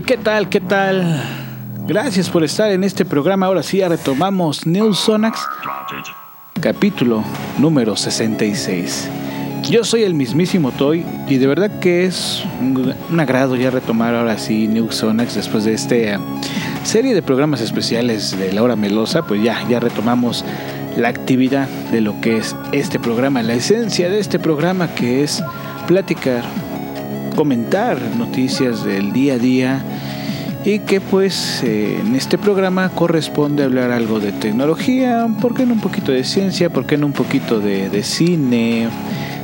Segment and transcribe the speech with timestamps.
[0.00, 0.48] ¿Qué tal?
[0.48, 1.22] ¿Qué tal?
[1.86, 3.44] Gracias por estar en este programa.
[3.44, 5.38] Ahora sí, ya retomamos New Sonax,
[6.62, 7.22] capítulo
[7.58, 9.10] número 66.
[9.68, 14.38] Yo soy el mismísimo Toy y de verdad que es un, agrado ya retomar ahora
[14.38, 16.18] sí New Sonax después de esta
[16.84, 19.20] serie de programas especiales de la hora melosa.
[19.26, 20.42] Pues ya, ya retomamos
[20.96, 25.44] la actividad de lo que es este programa, la esencia de este programa que es
[25.86, 26.44] platicar
[27.34, 29.84] comentar noticias del día a día
[30.64, 35.74] y que pues eh, en este programa corresponde hablar algo de tecnología, ¿por qué no
[35.74, 36.70] un poquito de ciencia?
[36.70, 38.88] ¿Por qué no un poquito de, cine?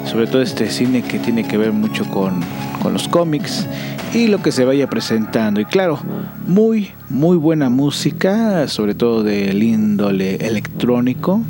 [0.04, 2.40] Sobre todo este cine que tiene que ver mucho con,
[2.82, 3.66] con los cómics
[4.14, 5.60] y lo que se vaya presentando.
[5.60, 5.98] Y claro,
[6.46, 11.42] muy, muy buena música, sobre todo del índole electrónico.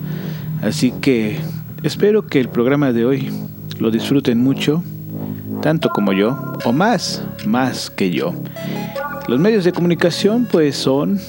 [0.63, 1.39] Así que
[1.83, 3.31] espero que el programa de hoy
[3.79, 4.83] lo disfruten mucho
[5.69, 8.33] tanto como yo, o más, más que yo.
[9.27, 11.21] Los medios de comunicación pues son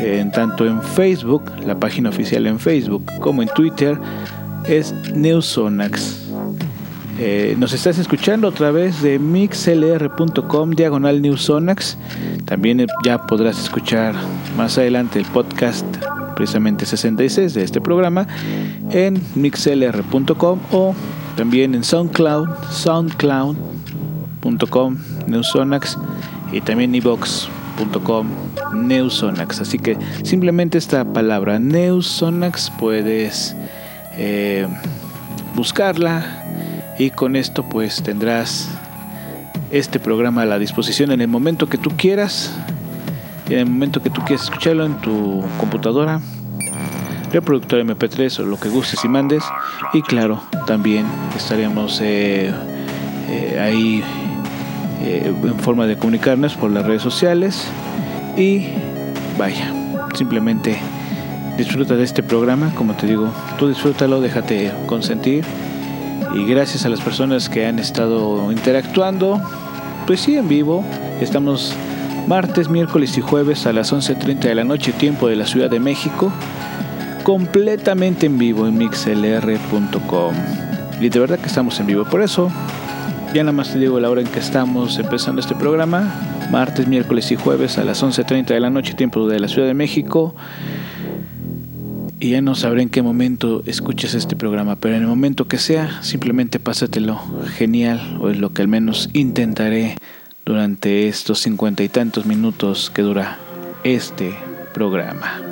[0.00, 3.98] en tanto en Facebook, la página oficial en Facebook, como en Twitter,
[4.66, 6.22] es Newsonax.
[7.18, 11.98] Eh, nos estás escuchando a través de mixlr.com diagonal Newsonax.
[12.46, 14.14] También ya podrás escuchar
[14.56, 15.84] más adelante el podcast
[16.34, 18.26] precisamente 66 de este programa
[18.90, 20.94] en mixlr.com o
[21.36, 22.48] también en SoundCloud,
[24.42, 25.98] soundcloud.com, Newsonax
[26.52, 28.28] y también evox.com,
[28.74, 29.60] Newsonax.
[29.60, 33.56] Así que simplemente esta palabra Newsonax puedes
[34.16, 34.66] eh,
[35.54, 36.24] buscarla
[36.98, 38.68] y con esto pues tendrás
[39.70, 42.54] este programa a la disposición en el momento que tú quieras,
[43.48, 46.20] en el momento que tú quieras escucharlo en tu computadora
[47.32, 49.42] reproductor MP3 o lo que gustes y mandes.
[49.94, 52.52] Y claro, también estaríamos eh,
[53.28, 54.04] eh, ahí
[55.02, 57.66] eh, en forma de comunicarnos por las redes sociales.
[58.36, 58.68] Y
[59.38, 59.72] vaya,
[60.14, 60.76] simplemente
[61.56, 62.72] disfruta de este programa.
[62.74, 65.44] Como te digo, tú disfrútalo, déjate consentir.
[66.34, 69.40] Y gracias a las personas que han estado interactuando,
[70.06, 70.84] pues sí, en vivo.
[71.20, 71.74] Estamos
[72.26, 75.80] martes, miércoles y jueves a las 11.30 de la noche, tiempo de la Ciudad de
[75.80, 76.32] México
[77.22, 80.34] completamente en vivo en mixlr.com.
[81.00, 82.04] Y de verdad que estamos en vivo.
[82.04, 82.50] Por eso,
[83.34, 86.14] ya nada más te digo la hora en que estamos empezando este programa.
[86.50, 89.74] Martes, miércoles y jueves a las 11.30 de la noche, tiempo de la Ciudad de
[89.74, 90.34] México.
[92.20, 95.58] Y ya no sabré en qué momento escuches este programa, pero en el momento que
[95.58, 97.20] sea, simplemente pásatelo
[97.56, 99.96] genial, o es lo que al menos intentaré
[100.44, 103.38] durante estos cincuenta y tantos minutos que dura
[103.82, 104.34] este
[104.74, 105.51] programa.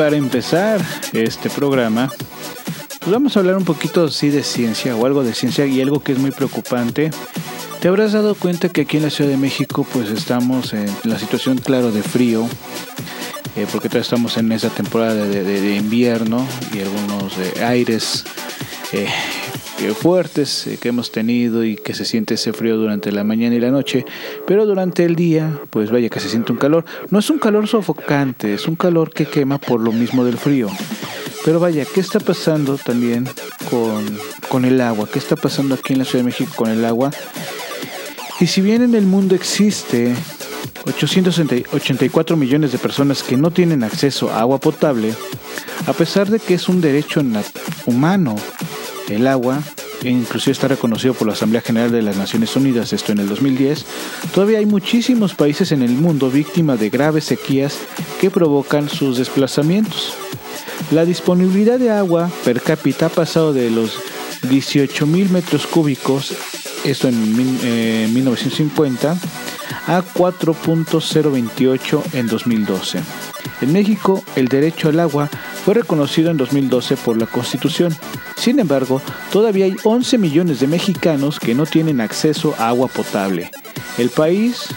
[0.00, 0.80] para empezar
[1.12, 2.08] este programa,
[3.00, 6.02] pues vamos a hablar un poquito así de ciencia o algo de ciencia y algo
[6.02, 7.10] que es muy preocupante.
[7.82, 11.18] Te habrás dado cuenta que aquí en la Ciudad de México pues estamos en la
[11.18, 12.48] situación claro de frío,
[13.56, 18.24] eh, porque todavía estamos en esa temporada de, invierno y algunos eh, aires
[18.92, 19.06] eh,
[19.88, 23.70] fuertes que hemos tenido y que se siente ese frío durante la mañana y la
[23.70, 24.04] noche,
[24.46, 26.84] pero durante el día, pues vaya que se siente un calor.
[27.10, 30.68] No es un calor sofocante, es un calor que quema por lo mismo del frío.
[31.44, 33.26] Pero vaya, ¿qué está pasando también
[33.70, 34.04] con,
[34.48, 35.08] con el agua?
[35.10, 37.10] ¿Qué está pasando aquí en la Ciudad de México con el agua?
[38.40, 40.14] Y si bien en el mundo existe
[40.86, 45.14] 884 millones de personas que no tienen acceso a agua potable,
[45.86, 47.22] a pesar de que es un derecho
[47.86, 48.36] humano,
[49.10, 49.62] el agua,
[50.02, 53.28] e inclusive está reconocido por la Asamblea General de las Naciones Unidas, esto en el
[53.28, 53.84] 2010,
[54.32, 57.78] todavía hay muchísimos países en el mundo víctimas de graves sequías
[58.20, 60.14] que provocan sus desplazamientos.
[60.90, 63.98] La disponibilidad de agua per cápita ha pasado de los
[64.48, 66.34] 18 mil metros cúbicos,
[66.84, 67.36] esto en
[68.14, 69.16] 1950,
[69.86, 73.00] a 4.028 en 2012.
[73.60, 75.28] En México, el derecho al agua
[75.64, 77.94] fue reconocido en 2012 por la Constitución.
[78.36, 79.02] Sin embargo,
[79.32, 83.50] todavía hay 11 millones de mexicanos que no tienen acceso a agua potable.
[83.98, 84.68] El país,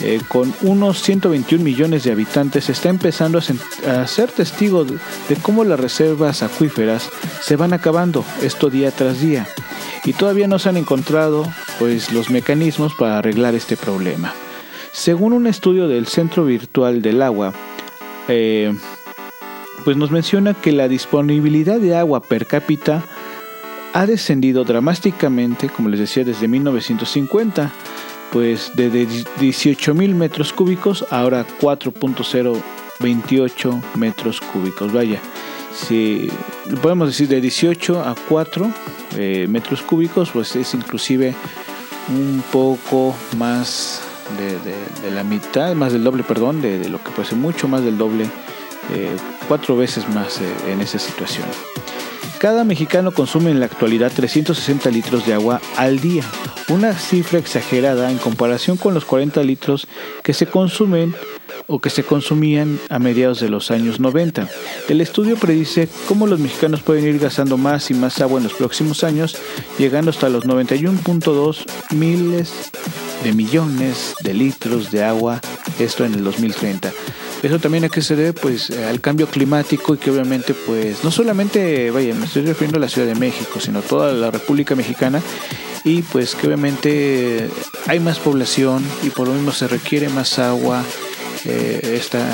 [0.00, 4.96] eh, con unos 121 millones de habitantes, está empezando a, ser testigo de,
[5.42, 7.10] cómo las reservas acuíferas
[7.42, 9.46] se van acabando, esto día tras día,
[10.04, 11.46] y todavía no se han encontrado
[11.78, 14.32] pues, los mecanismos para arreglar este problema.
[14.92, 17.52] Según un estudio del Centro Virtual del Agua,
[18.28, 18.74] eh,
[19.86, 23.04] pues nos menciona que la disponibilidad de agua per cápita
[23.92, 27.70] ha descendido dramáticamente, como les decía, desde 1950,
[28.32, 29.06] pues de
[29.38, 34.92] 18 mil metros cúbicos ahora 4.028 metros cúbicos.
[34.92, 35.20] Vaya,
[35.72, 36.32] si
[36.82, 38.68] podemos decir de 18 a 4
[39.18, 41.32] eh, metros cúbicos, pues es inclusive
[42.08, 44.02] un poco más
[44.36, 44.58] de,
[45.12, 48.24] la mitad, más del doble, perdón, de, lo que puede ser mucho más del doble,
[48.92, 51.46] eh, cuatro veces más eh, en esa situación.
[52.38, 56.22] Cada mexicano consume en la actualidad 360 litros de agua al día,
[56.68, 59.88] una cifra exagerada en comparación con los 40 litros
[60.22, 61.14] que se consumen
[61.66, 64.48] o que se consumían a mediados de los años 90.
[64.88, 68.54] El estudio predice cómo los mexicanos pueden ir gastando más y más agua en los
[68.54, 69.36] próximos años,
[69.78, 72.70] llegando hasta los 91.2 miles
[73.24, 75.40] de millones de litros de agua,
[75.78, 76.92] esto en el 2030.
[77.42, 81.10] Eso también a qué se debe pues al cambio climático y que obviamente pues no
[81.10, 85.20] solamente, vaya, me estoy refiriendo a la Ciudad de México, sino toda la República Mexicana
[85.84, 87.48] y pues que obviamente
[87.86, 90.82] hay más población y por lo mismo se requiere más agua
[91.46, 92.24] eh, esta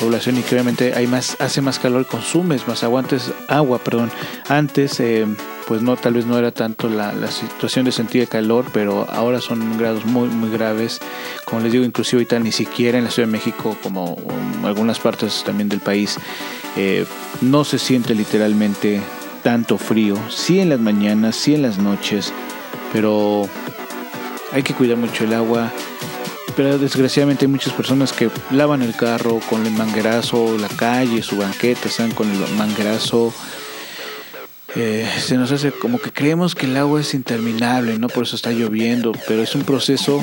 [0.00, 4.10] población y que obviamente hay más hace más calor consumes más agua antes agua perdón
[4.48, 5.26] antes eh,
[5.68, 9.76] pues no, tal vez no era tanto la, situación de sentir calor, pero ahora son
[9.76, 10.98] grados muy, muy graves.
[11.44, 14.16] Como les digo, inclusive ahorita ni siquiera en la Ciudad de México, como
[14.58, 16.16] en algunas partes también del país,
[16.74, 17.04] eh,
[17.42, 19.02] no se siente literalmente
[19.42, 20.16] tanto frío.
[20.30, 22.32] Sí en las mañanas, sí en las noches,
[22.94, 23.46] pero
[24.52, 25.70] hay que cuidar mucho el agua.
[26.58, 31.36] Pero desgraciadamente hay muchas personas que lavan el carro con el manguerazo, la calle, su
[31.36, 33.32] banqueta, están con el manguerazo
[34.74, 38.08] eh, se nos hace como que creemos que el agua es interminable, ¿no?
[38.08, 40.22] Por eso está lloviendo, pero es un proceso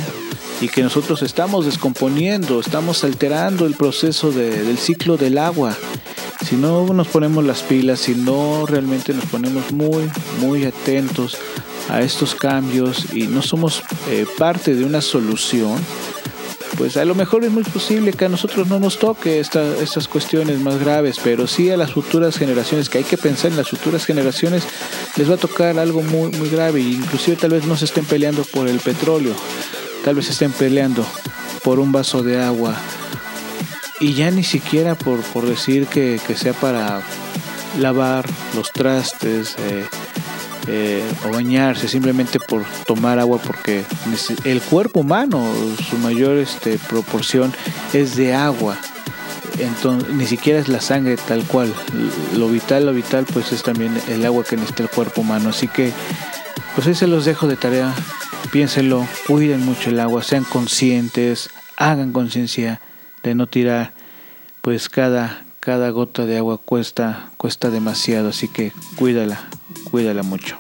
[0.62, 5.76] y que nosotros estamos descomponiendo, estamos alterando el proceso del ciclo del agua.
[6.46, 11.38] Si no nos ponemos las pilas, si no realmente nos ponemos muy, muy atentos
[11.90, 15.80] a estos cambios y no somos eh, parte de una solución,
[16.78, 20.60] pues a lo mejor es muy posible que a nosotros no nos toque estas cuestiones
[20.60, 24.06] más graves, pero sí a las futuras generaciones, que hay que pensar en las futuras
[24.06, 24.64] generaciones,
[25.16, 28.44] les va a tocar algo muy, muy grave, inclusive tal vez no se estén peleando
[28.44, 29.34] por el petróleo,
[30.04, 31.06] tal vez estén peleando
[31.64, 32.76] por un vaso de agua,
[34.00, 37.02] y ya ni siquiera por, por decir que, sea para
[37.80, 39.86] lavar los trastes, eh,
[40.68, 43.84] eh, o bañarse simplemente por tomar agua porque
[44.44, 45.48] el cuerpo humano
[45.90, 47.54] su mayor este, proporción
[47.94, 48.78] es de agua.
[49.60, 51.74] Entonces ni siquiera es la sangre tal cual.
[52.36, 55.50] Lo vital lo vital pues es también el agua que necesita el cuerpo humano.
[55.50, 55.92] Así que
[56.74, 57.94] pues ahí se los dejo de tarea.
[58.52, 62.80] Piénsenlo cuiden mucho el agua sean conscientes hagan conciencia
[63.24, 63.94] de no tirar
[64.62, 68.30] pues cada cada gota de agua cuesta cuesta demasiado.
[68.30, 69.48] Así que cuídala
[69.90, 70.58] Cuídala mucho.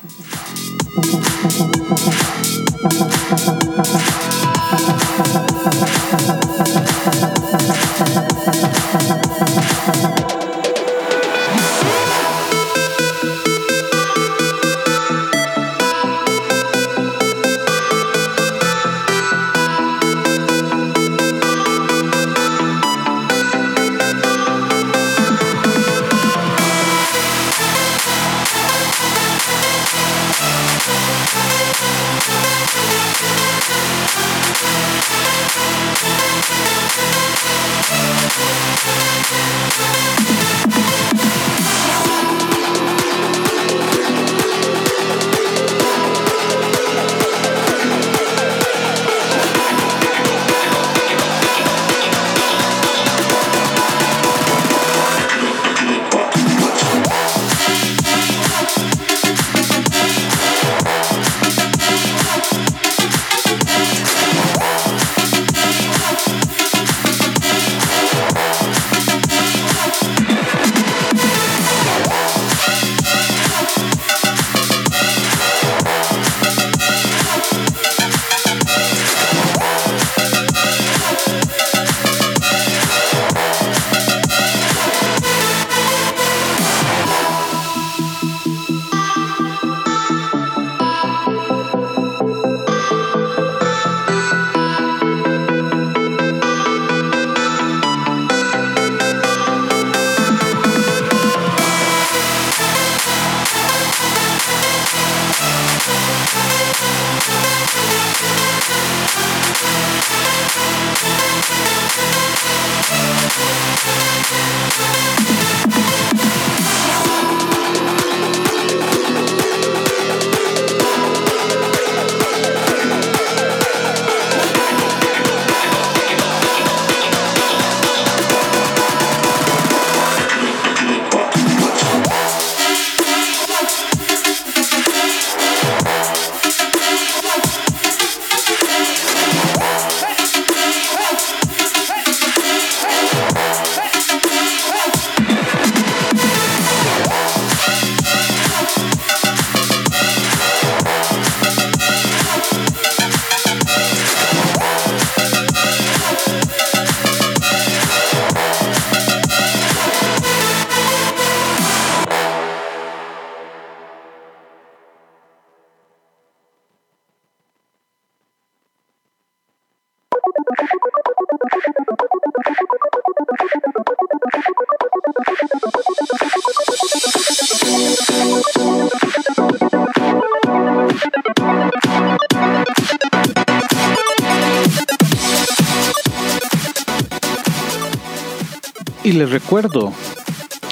[189.15, 189.93] Les recuerdo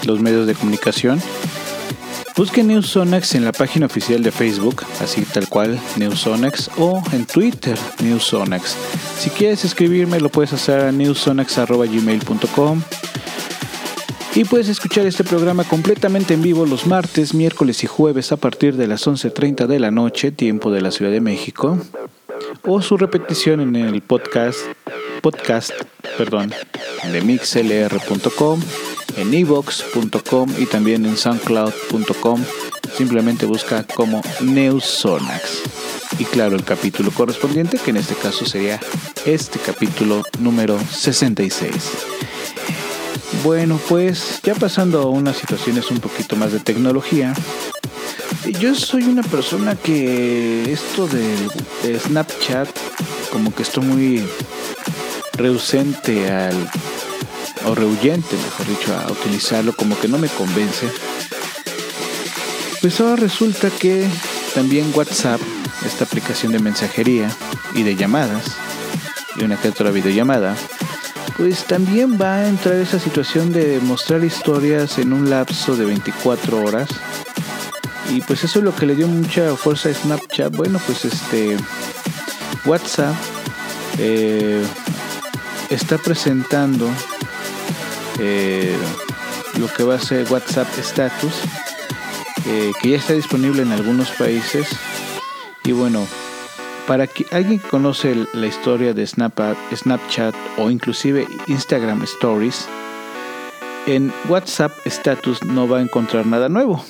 [0.06, 1.22] los medios de comunicación.
[2.36, 7.78] Busquen Newsonex en la página oficial de Facebook, así tal cual, Newsonex, o en Twitter,
[8.02, 8.76] Newsonex.
[9.20, 12.82] Si quieres escribirme, lo puedes hacer a newsonex.gmail.com.
[14.36, 18.76] Y puedes escuchar este programa completamente en vivo los martes, miércoles y jueves a partir
[18.76, 21.78] de las 11.30 de la noche, tiempo de la Ciudad de México,
[22.64, 24.58] o su repetición en el podcast,
[25.24, 25.72] podcast
[26.18, 26.54] perdón,
[27.10, 28.62] de mixlr.com,
[29.16, 32.44] en evox.com y también en soundcloud.com.
[32.98, 35.62] Simplemente busca como Neusonax.
[36.20, 38.82] Y claro, el capítulo correspondiente, que en este caso sería
[39.26, 41.74] este capítulo número 66.
[43.44, 47.34] Bueno, pues ya pasando a unas situaciones un poquito más de tecnología.
[48.60, 52.68] Yo soy una persona que esto de, Snapchat,
[53.32, 54.24] como que estoy muy
[55.34, 56.70] reducente al,
[57.66, 60.88] o rehuyente, mejor dicho, a utilizarlo, como que no me convence.
[62.82, 64.08] Pues ahora resulta que
[64.54, 65.42] también WhatsApp,
[65.86, 67.30] esta aplicación de mensajería
[67.74, 68.56] y de llamadas,
[69.36, 70.56] y una que otra videollamada,
[71.38, 76.62] pues también va a entrar esa situación de mostrar historias en un lapso de 24
[76.62, 76.90] horas.
[78.10, 80.56] Y pues eso es lo que le dio mucha fuerza a Snapchat.
[80.56, 81.58] Bueno, pues este
[82.66, 83.16] WhatsApp
[83.98, 84.64] eh,
[85.74, 86.90] está presentando
[88.20, 88.76] eh,
[89.60, 91.34] lo que va a ser WhatsApp Status,
[92.46, 94.68] eh, que ya está disponible en algunos países.
[95.64, 96.06] Y bueno,
[96.88, 102.68] para que alguien conoce la historia de Snapchat o inclusive Instagram Stories,
[103.88, 106.84] en WhatsApp Status no va a encontrar nada nuevo.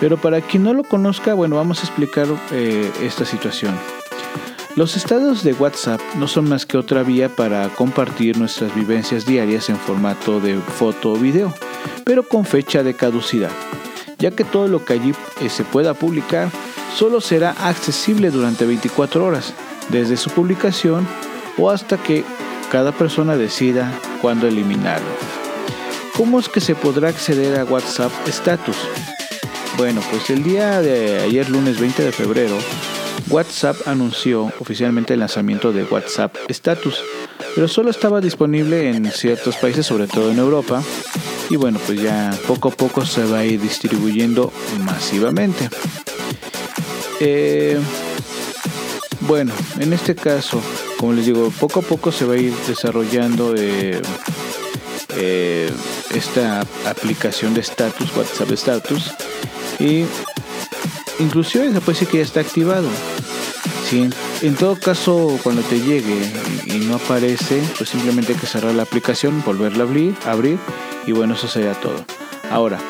[0.00, 3.74] Pero para quien no lo conozca, bueno, vamos a explicar eh, esta situación.
[4.76, 9.70] Los estados de WhatsApp no son más que otra vía para compartir nuestras vivencias diarias
[9.70, 11.54] en formato de foto o video,
[12.04, 13.50] pero con fecha de caducidad,
[14.18, 16.50] ya que todo lo que allí eh, se pueda publicar
[16.94, 19.54] solo será accesible durante 24 horas,
[19.88, 21.08] desde su publicación
[21.56, 22.22] o hasta que
[22.70, 23.90] cada persona decida
[24.20, 25.08] cuándo eliminarlo.
[26.18, 28.76] ¿Cómo es que se podrá acceder a WhatsApp Status?
[29.78, 32.58] Bueno, pues el día de ayer lunes 20 de febrero,
[33.30, 37.02] WhatsApp anunció oficialmente el lanzamiento de WhatsApp Status,
[37.54, 40.82] pero solo estaba disponible en ciertos países, sobre todo en Europa,
[41.50, 45.68] y bueno, pues ya poco a poco se va a ir distribuyendo masivamente.
[47.20, 47.78] Eh,
[49.20, 50.60] bueno, en este caso,
[50.98, 54.00] como les digo, poco a poco se va a ir desarrollando eh,
[55.16, 55.70] eh,
[56.14, 59.12] esta aplicación de status, WhatsApp Status,
[59.78, 60.04] y
[61.18, 62.88] inclusive se puede decir que ya está activado.
[63.88, 64.10] Si
[64.42, 66.16] en, todo caso, cuando te llegue
[66.66, 70.58] y, no aparece, pues simplemente hay que cerrar la aplicación, volverla a abrir, abrir
[71.06, 72.04] y bueno, eso sería todo.
[72.50, 72.80] Ahora,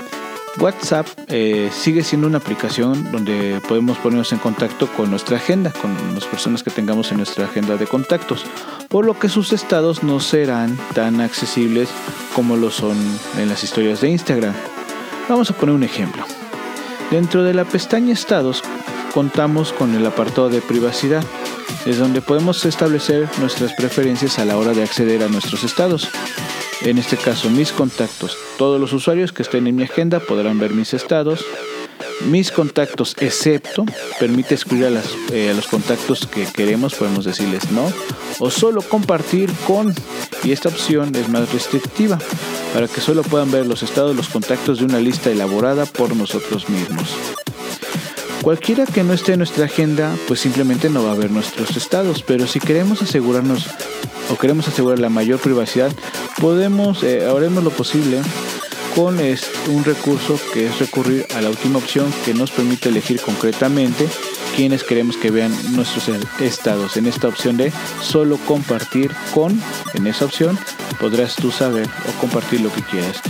[0.59, 5.95] WhatsApp eh, sigue siendo una aplicación donde podemos ponernos en contacto con nuestra agenda, con
[6.15, 8.45] las personas que tengamos en nuestra agenda de contactos,
[8.89, 11.91] por lo que sus estados no serán tan accesibles
[12.35, 12.97] como lo son
[13.39, 14.55] en las historias de Instagram.
[15.29, 16.25] Vamos a poner un ejemplo.
[17.11, 18.62] Dentro de la pestaña estados
[19.14, 21.25] contamos con el apartado de privacidad,
[21.87, 26.09] es donde podemos establecer nuestras preferencias a la hora de acceder a nuestros estados
[26.83, 28.37] en este caso mis contactos.
[28.59, 31.45] Todos los usuarios que estén en mi agenda podrán ver mis estados.
[32.24, 33.85] Mis contactos, excepto,
[34.18, 35.02] permite excluir a,
[35.33, 37.92] eh, a los contactos que queremos, podemos decirles no,
[38.38, 39.94] o solo compartir con,
[40.42, 42.18] y esta opción es más restrictiva,
[42.72, 46.68] para que solo puedan ver los estados, los contactos de una lista elaborada por nosotros
[46.68, 47.14] mismos.
[48.42, 52.22] Cualquiera que no esté en nuestra agenda, pues simplemente no va a ver nuestros estados,
[52.22, 53.66] pero si queremos asegurarnos
[54.31, 55.92] o queremos asegurar la mayor privacidad,
[56.40, 58.20] podemos, eh, haremos lo posible
[58.96, 64.09] con un recurso que es recurrir a la última opción que nos permite elegir concretamente
[64.56, 66.09] quienes queremos que vean nuestros
[66.40, 66.96] estados.
[66.96, 69.61] En esta opción de solo compartir con,
[69.92, 70.59] en esa opción
[70.98, 73.20] podrás tú saber o compartir lo que quieras.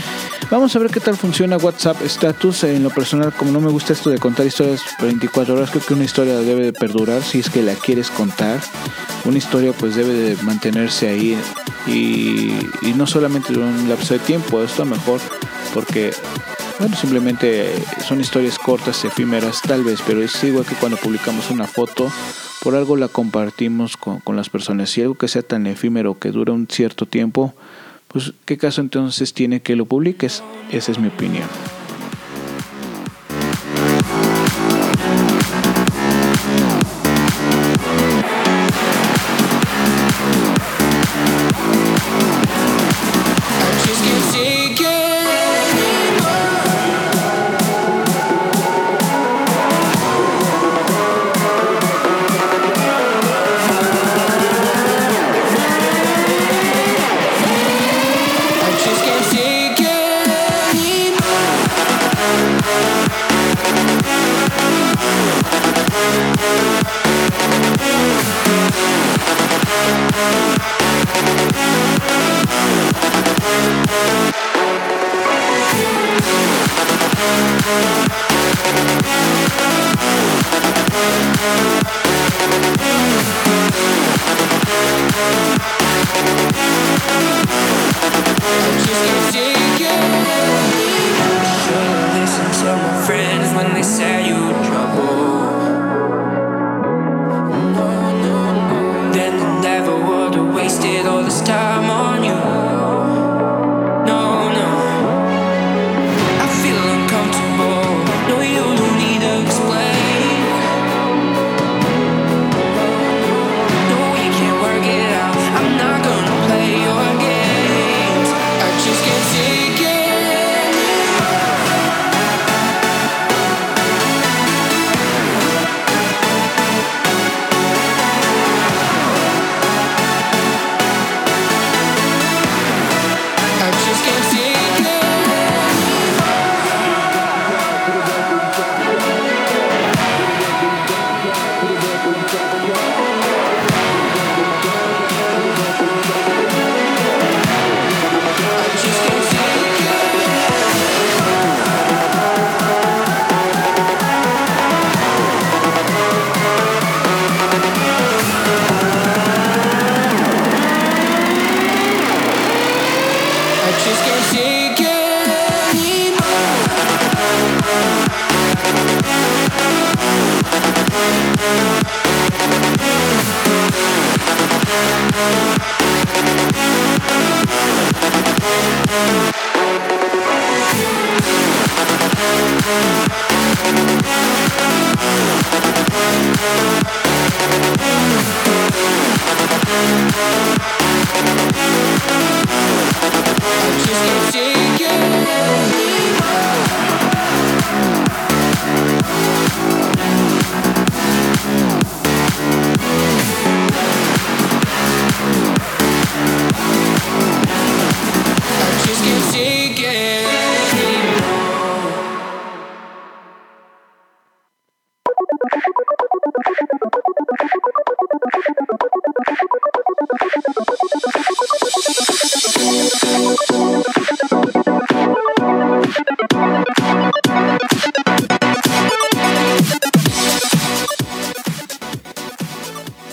[0.49, 2.63] Vamos a ver qué tal funciona WhatsApp Status.
[2.63, 5.95] En lo personal, como no me gusta esto de contar historias 24 horas, creo que
[5.95, 8.61] una historia debe de perdurar si es que la quieres contar.
[9.25, 11.37] Una historia pues debe de mantenerse ahí
[11.89, 12.53] y,
[12.95, 15.21] no solamente durante un lapso de tiempo, esto mejor
[15.77, 16.11] porque
[16.79, 17.71] bueno, simplemente
[18.09, 22.11] son historias cortas, efímeras tal vez, pero es igual que cuando publicamos una foto,
[22.63, 24.89] por algo la compartimos con, con las personas.
[24.89, 27.53] Si algo que sea tan efímero que dura un cierto tiempo,
[28.09, 30.43] pues ¿qué caso entonces tiene que lo publiques?
[30.71, 31.47] Esa es mi opinión.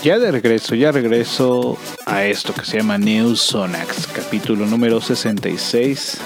[0.04, 6.18] Ya de regreso, ya regreso a esto que se llama New Sonax, capítulo número 66,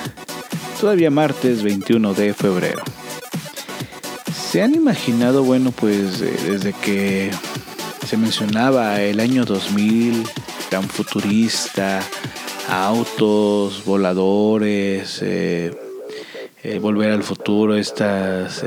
[0.80, 2.82] todavía martes 21 de febrero.
[4.34, 7.30] ¿Se han imaginado, bueno, pues eh, desde que
[8.04, 10.24] se mencionaba el año 2000,
[10.70, 12.00] tan futurista,
[12.68, 15.72] autos, voladores, eh,
[16.64, 18.64] eh, volver al futuro, estas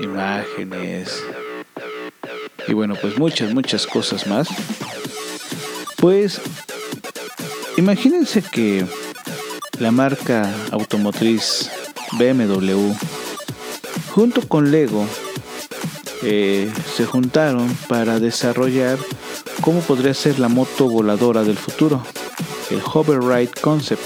[0.00, 1.22] imágenes,
[2.70, 4.48] y bueno, pues muchas, muchas cosas más.
[5.96, 6.40] Pues
[7.76, 8.86] imagínense que
[9.80, 11.68] la marca automotriz
[12.12, 12.92] BMW
[14.12, 15.04] junto con Lego
[16.22, 18.98] eh, se juntaron para desarrollar
[19.60, 22.02] cómo podría ser la moto voladora del futuro,
[22.70, 24.02] el Hover Ride Concept.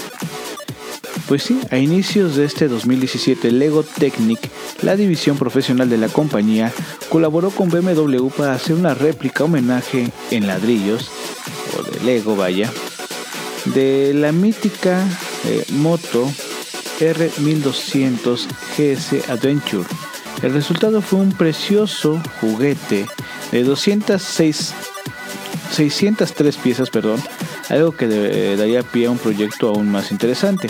[1.27, 4.49] Pues sí, a inicios de este 2017 Lego Technic,
[4.85, 6.71] la división profesional de la compañía,
[7.09, 11.09] colaboró con BMW para hacer una réplica homenaje en ladrillos,
[11.77, 12.71] o de Lego vaya,
[13.73, 15.03] de la mítica
[15.45, 16.31] eh, moto
[16.99, 18.45] R1200
[18.77, 19.89] GS Adventure.
[20.43, 23.07] El resultado fue un precioso juguete
[23.51, 24.73] de 206,
[25.71, 27.19] 603 piezas, perdón,
[27.69, 30.69] algo que eh, daría pie a un proyecto aún más interesante.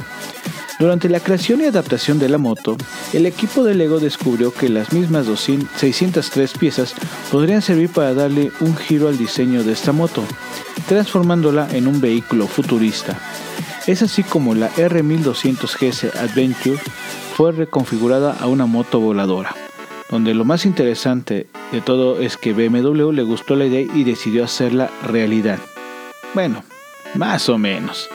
[0.77, 2.75] Durante la creación y adaptación de la moto,
[3.13, 6.93] el equipo de Lego descubrió que las mismas 603 piezas
[7.31, 10.21] podrían servir para darle un giro al diseño de esta moto,
[10.89, 13.17] transformándola en un vehículo futurista.
[13.87, 16.79] Es así como la R1200 GS Adventure
[17.35, 19.55] fue reconfigurada a una moto voladora,
[20.09, 24.43] donde lo más interesante de todo es que BMW le gustó la idea y decidió
[24.43, 25.59] hacerla realidad.
[26.33, 26.63] Bueno,
[27.13, 28.09] más o menos.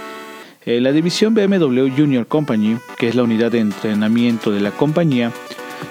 [0.67, 5.33] Eh, la división BMW Junior Company, que es la unidad de entrenamiento de la compañía,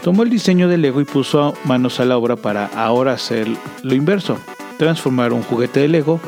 [0.04, 3.48] tomó el diseño de Lego y puso manos a la obra para ahora hacer
[3.82, 4.38] lo inverso,
[4.78, 6.20] transformar un juguete de Lego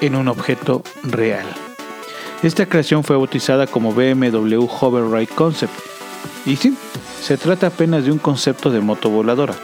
[0.00, 1.46] en un objeto real.
[2.44, 5.72] Esta creación fue bautizada como BMW Hover Ride Concept.
[6.46, 6.76] Y sí,
[7.20, 9.54] se trata apenas de un concepto de moto voladora,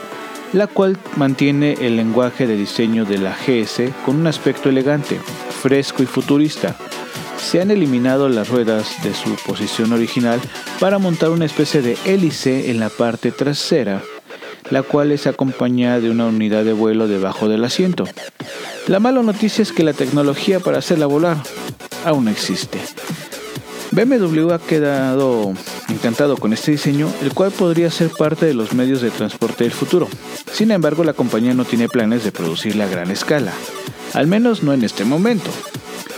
[0.52, 5.20] la cual mantiene el lenguaje de diseño de la GS con un aspecto elegante,
[5.62, 6.76] fresco y futurista,
[7.38, 10.40] se han eliminado las ruedas de su posición original
[10.80, 14.02] para montar una especie de hélice en la parte trasera,
[14.70, 18.04] la cual es acompañada de una unidad de vuelo debajo del asiento.
[18.86, 21.36] La mala noticia es que la tecnología para hacerla volar
[22.04, 22.78] aún no existe.
[23.92, 25.54] BMW ha quedado
[25.88, 29.72] encantado con este diseño, el cual podría ser parte de los medios de transporte del
[29.72, 30.08] futuro.
[30.52, 33.52] Sin embargo, la compañía no tiene planes de producirla a gran escala,
[34.12, 35.50] al menos no en este momento.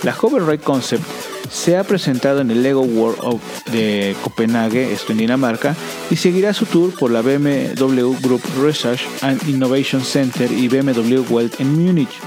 [0.03, 1.05] La Hover Ride Concept
[1.51, 3.40] se ha presentado en el Lego World of
[3.72, 5.74] de Copenhague, esto en Dinamarca,
[6.11, 11.55] y seguirá su tour por la BMW Group Research and Innovation Center y BMW World
[11.59, 12.20] en Múnich,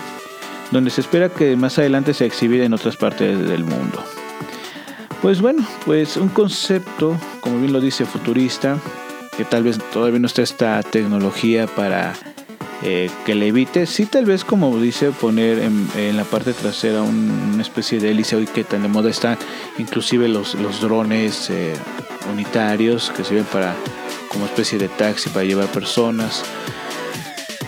[0.71, 4.03] donde se espera que más adelante se exhibida en otras partes del mundo.
[5.21, 8.79] Pues bueno, pues un concepto, como bien lo dice, futurista,
[9.37, 12.13] que tal vez todavía no está esta tecnología para
[12.83, 17.61] eh, que le evite, sí tal vez como dice poner en, la parte trasera una
[17.61, 19.37] especie de hélice hoy que tan de moda están
[19.77, 21.73] inclusive los, los drones eh,
[22.31, 23.75] unitarios que sirven para
[24.29, 26.43] como especie de taxi para llevar personas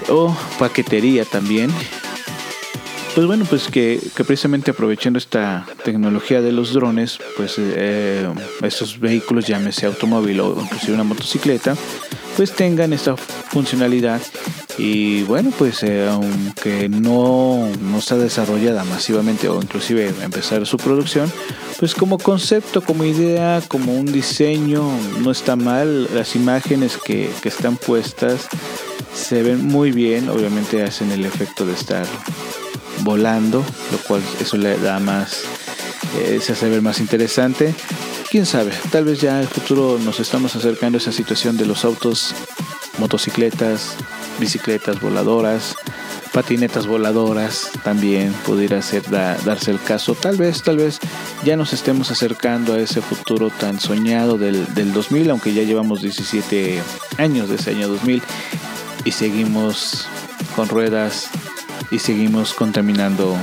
[0.10, 1.72] o paquetería también.
[3.16, 8.28] Pues bueno, pues que, precisamente aprovechando esta tecnología de los drones, pues eh,
[8.64, 11.76] estos vehículos, llámese automóvil o inclusive una motocicleta,
[12.36, 14.20] pues tengan esta funcionalidad
[14.78, 21.32] y bueno, pues eh, aunque no, no está desarrollada masivamente o inclusive empezar su producción,
[21.80, 24.84] pues como concepto, como idea, como un diseño,
[25.20, 26.10] no está mal.
[26.14, 28.48] Las imágenes que, que están puestas
[29.14, 32.06] se ven muy bien, obviamente hacen el efecto de estar
[33.02, 35.44] volando, lo cual eso le da más,
[36.20, 37.76] eh, se hace ver más interesante.
[38.30, 41.68] Quién sabe, tal vez ya en el futuro nos estamos acercando a esa situación de
[41.68, 42.34] los autos,
[42.98, 43.96] motocicletas,
[44.44, 45.74] bicicletas voladoras,
[46.34, 50.16] patinetas voladoras también pudiera ser darse el caso.
[50.16, 51.00] Tal vez, tal vez
[51.46, 56.02] ya nos estemos acercando a ese futuro tan soñado del, del 2000, aunque ya llevamos
[56.02, 56.82] 17
[57.18, 58.22] años de ese año 2000
[59.06, 60.08] y seguimos
[60.58, 61.30] con ruedas
[61.90, 63.38] y seguimos contaminando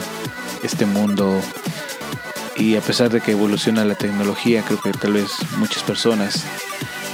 [0.62, 1.40] este mundo.
[2.58, 6.44] Y a pesar de que evoluciona la tecnología, creo que tal vez muchas personas,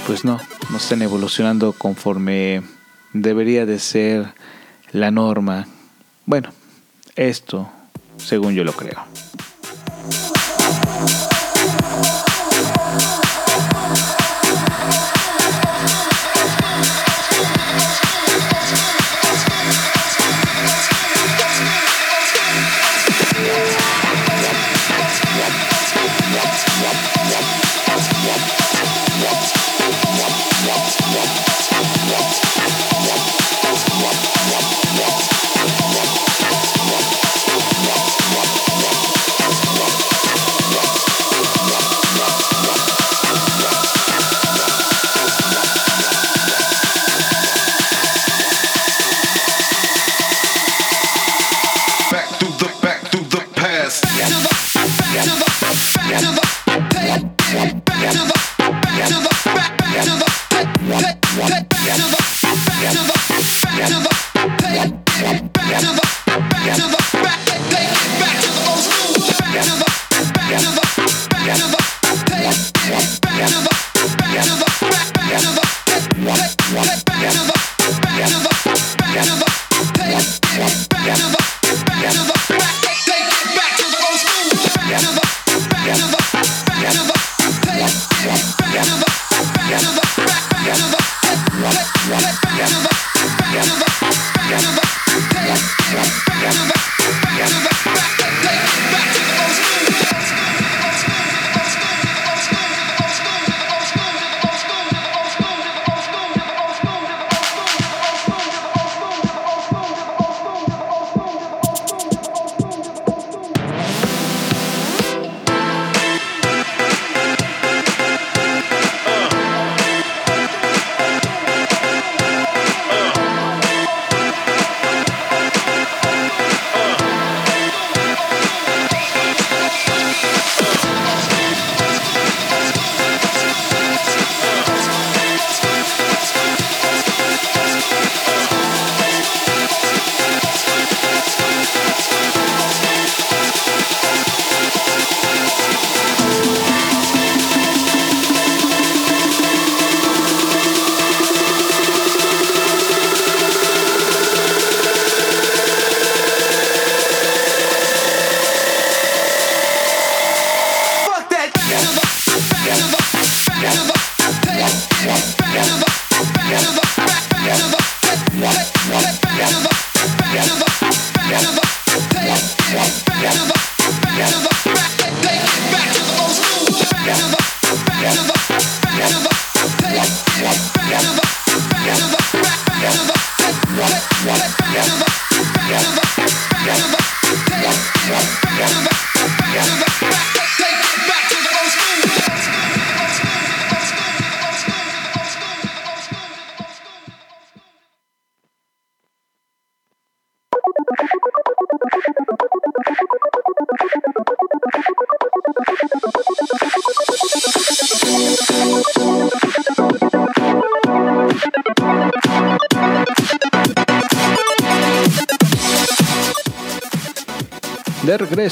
[0.05, 2.63] pues no, no están evolucionando conforme
[3.21, 4.33] debería de ser
[4.91, 5.67] la norma.
[6.25, 6.49] Bueno,
[7.15, 7.69] esto
[8.17, 8.99] según yo lo creo.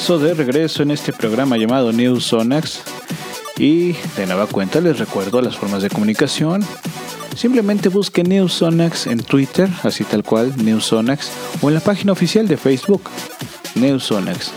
[0.06, 2.84] Regreso, de regreso en este programa llamado News Sonax.
[3.58, 6.64] Y de nueva cuenta les recuerdo las formas de comunicación.
[7.36, 12.12] Simplemente busque News Sonax en Twitter, así tal cual, News Sonax, o en la página
[12.12, 13.10] oficial de Facebook,
[13.74, 14.52] News Sonax.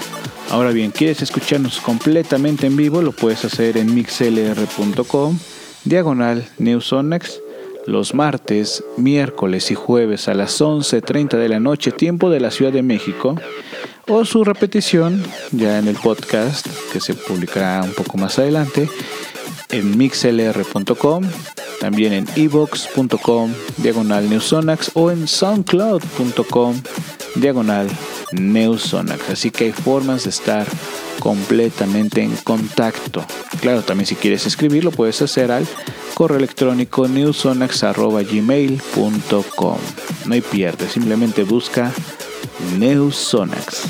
[0.51, 3.01] Ahora bien, ¿quieres escucharnos completamente en vivo?
[3.01, 5.39] Lo puedes hacer en mixlr.com,
[5.85, 7.41] diagonal Newsonax,
[7.87, 12.73] los martes, miércoles y jueves a las 11.30 de la noche, tiempo de la Ciudad
[12.73, 13.37] de México,
[14.09, 18.89] o su repetición ya en el podcast que se publicará un poco más adelante
[19.71, 21.25] en mixlr.com,
[21.81, 26.81] también en evox.com, diagonal Newsonax o en soundcloud.com,
[27.35, 27.89] diagonal
[28.33, 29.29] Neusonax.
[29.31, 30.67] Así que hay formas de estar
[31.21, 33.23] completamente en contacto.
[33.61, 35.67] Claro, también si quieres escribirlo puedes hacer al
[36.15, 39.79] correo electrónico newsonax.gmail.com.
[40.27, 41.93] No hay pierde, simplemente busca
[42.79, 43.85] Neusonax.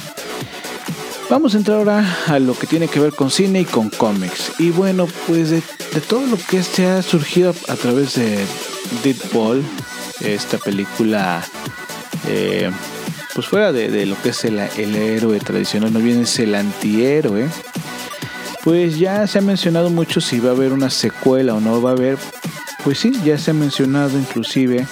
[1.31, 4.53] Vamos a entrar ahora a lo que tiene que ver con cine y con cómics.
[4.59, 5.63] Y bueno, pues de,
[6.09, 8.39] todo lo que este ha surgido a, través de
[9.03, 9.63] Deadpool,
[10.21, 11.45] esta película
[12.27, 12.71] eh,
[13.35, 17.49] pues fuera de, lo que es el, héroe tradicional, no viene es el antihéroe,
[18.65, 21.91] pues ya se ha mencionado mucho si va a haber una secuela o no va
[21.91, 22.19] a haber.
[22.85, 24.87] Pues sí, ya se ha mencionado inclusive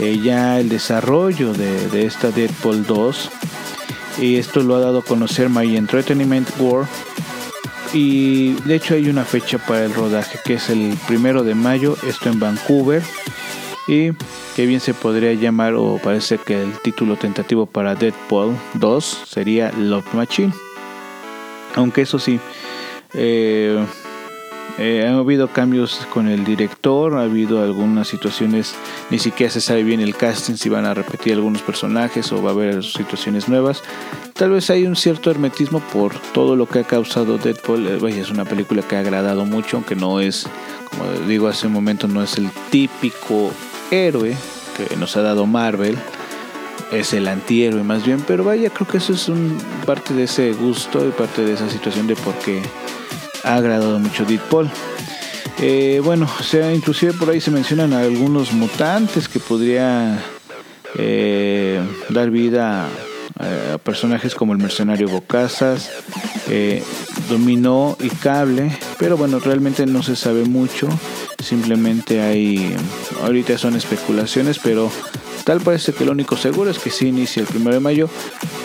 [0.00, 3.30] eh, ya el desarrollo de, esta Deadpool 2.
[4.20, 6.88] Y esto lo ha dado a conocer My Entertainment World.
[7.92, 11.96] Y de hecho hay una fecha para el rodaje que es el primero de mayo,
[12.06, 13.02] esto en Vancouver.
[13.88, 14.12] Y
[14.56, 19.70] que bien se podría llamar, o parece que el título tentativo para Deadpool 2 sería
[19.72, 20.52] Love Machine.
[21.74, 22.40] Aunque eso sí,
[23.14, 23.84] eh,
[24.78, 28.74] eh, ha habido cambios con el director, ha habido algunas situaciones,
[29.10, 32.50] ni siquiera se sabe bien el casting si van a repetir algunos personajes o va
[32.50, 33.82] a haber situaciones nuevas.
[34.34, 37.86] Tal vez hay un cierto hermetismo por todo lo que ha causado Deadpool.
[37.86, 40.46] Eh, es una película que ha agradado mucho, aunque no es,
[40.90, 43.50] como digo hace un momento, no es el típico
[43.90, 44.36] héroe
[44.76, 45.98] que nos ha dado Marvel.
[46.90, 49.56] Es el antihéroe más bien, pero vaya, creo que eso es un,
[49.86, 52.60] parte de ese gusto y parte de esa situación de por qué
[53.44, 54.70] ha agradado mucho Deadpool.
[55.62, 60.18] Eh, bueno, o sea, inclusive por ahí se mencionan algunos mutantes que podría
[60.96, 62.86] eh, dar vida
[63.38, 65.90] a, personajes como el mercenario Bocazas,
[66.48, 66.82] eh,
[67.28, 70.88] Dominó y Cable, pero bueno, realmente no se sabe mucho.
[71.42, 72.74] Simplemente hay,
[73.22, 74.90] ahorita son especulaciones, pero
[75.44, 78.08] tal parece que lo único seguro es que sí inicia el primero de mayo.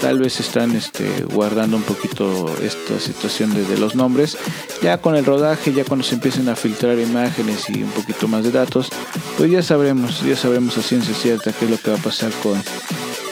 [0.02, 4.38] Tal vez están este, guardando un poquito esta situación de, los nombres.
[4.82, 8.44] Ya con el rodaje, ya cuando se empiecen a filtrar imágenes y un poquito más
[8.44, 8.90] de datos,
[9.38, 12.32] pues ya sabremos, ya sabremos a ciencia cierta qué es lo que va a pasar
[12.44, 12.62] con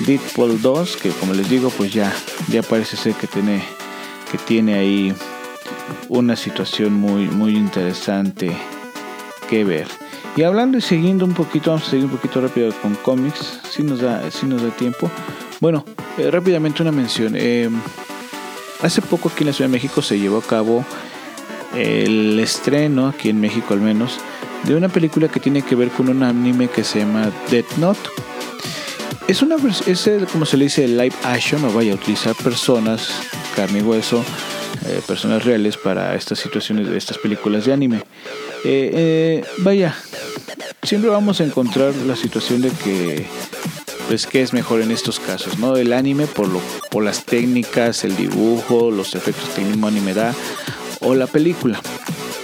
[0.06, 2.14] Deadpool 2, que como les digo, pues ya,
[2.50, 3.64] ya parece ser que tiene,
[4.32, 5.14] que tiene ahí
[6.10, 8.56] una situación muy, muy interesante
[9.50, 10.03] que ver.
[10.36, 13.84] Y hablando y siguiendo un poquito, vamos a seguir un poquito rápido con cómics, si
[13.84, 15.12] nos da, si nos da tiempo.
[15.60, 15.86] Bueno,
[16.18, 17.36] eh, rápidamente una mención.
[17.38, 17.70] Eh,
[18.82, 20.84] hace poco aquí en la Ciudad de México se llevó a cabo
[21.76, 24.20] el estreno, aquí en México al menos,
[24.64, 28.02] de una película que tiene que ver con un anime que se llama Death Note.
[29.28, 29.56] Es una
[29.86, 33.22] es como se le dice live action, o vaya utilizar personas,
[33.56, 34.24] carne y hueso,
[34.88, 38.04] eh, personas reales para estas situaciones de estas películas de anime.
[39.60, 39.96] Vaya,
[40.84, 43.26] siempre vamos a encontrar la situación de que,
[44.08, 45.58] pues, ¿qué es mejor en estos casos?
[45.58, 45.76] ¿no?
[45.78, 46.62] El anime por, lo,
[46.92, 50.34] por las técnicas, el dibujo, los efectos que el mismo anime da,
[51.02, 51.82] o la película,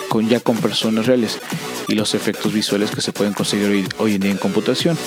[0.10, 1.40] con, ya con personas reales
[1.88, 4.98] y los efectos visuales que se pueden conseguir hoy, en día en computación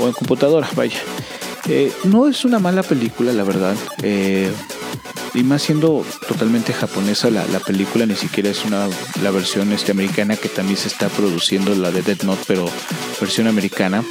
[0.00, 0.98] o en computadora, vaya.
[1.68, 3.76] Eh, no es una mala película, la verdad
[5.34, 8.88] y más siendo totalmente japonesa la, película ni siquiera es una
[9.22, 12.66] la versión este americana que también se está produciendo la de Dead Note pero
[13.20, 14.02] versión americana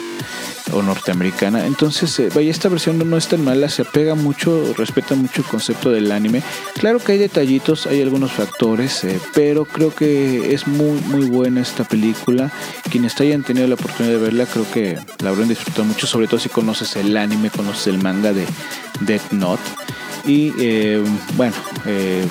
[0.72, 1.66] o norteamericana.
[1.66, 5.48] Entonces eh, vaya esta versión no, es tan mala se apega mucho respeta mucho el
[5.48, 6.44] concepto del anime.
[6.76, 11.62] Claro que hay detallitos hay algunos factores eh, pero creo que es muy muy buena
[11.62, 12.52] esta película.
[12.90, 16.40] Quienes hayan tenido la oportunidad de verla creo que la habrán disfrutado mucho sobre todo
[16.40, 18.46] si conoces el anime conoces el manga de
[19.02, 19.64] Dead Note
[20.26, 21.04] y eh,
[21.36, 21.56] bueno,
[21.86, 22.26] eh,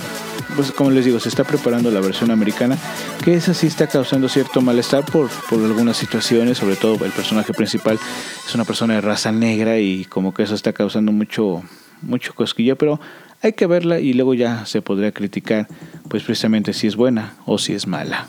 [0.57, 2.77] pues como les digo, se está preparando la versión americana,
[3.25, 7.53] que esa sí está causando cierto malestar por, por algunas situaciones, sobre todo el personaje
[7.53, 7.99] principal
[8.47, 11.63] es una persona de raza negra y como que eso está causando mucho,
[12.03, 13.01] mucho cosquillo, pero
[13.43, 15.69] hay que verla y luego ya se podría criticar,
[16.09, 18.27] pues precisamente si es buena o si es mala.